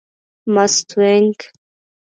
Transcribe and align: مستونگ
مستونگ 0.55 1.37